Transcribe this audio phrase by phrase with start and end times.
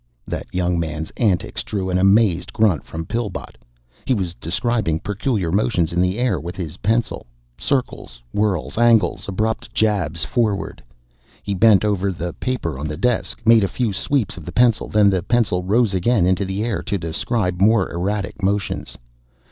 [0.27, 3.55] That young man's antics drew an amazed grunt from Pillbot.
[4.03, 7.27] He was describing peculiar motions in the air with his pencil.
[7.59, 10.81] Circles, whorls, angles, abrupt jabs forward.
[11.43, 14.87] He bent over the paper on the desk, made a few sweeps of the pencil,
[14.87, 18.97] then the pencil rose again into the air to describe more erratic motions.